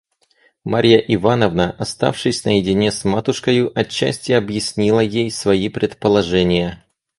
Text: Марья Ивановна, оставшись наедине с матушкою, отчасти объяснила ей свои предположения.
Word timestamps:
Марья 0.63 0.97
Ивановна, 0.97 1.75
оставшись 1.77 2.43
наедине 2.43 2.91
с 2.91 3.05
матушкою, 3.05 3.71
отчасти 3.79 4.31
объяснила 4.31 4.99
ей 4.99 5.29
свои 5.29 5.69
предположения. 5.69 6.83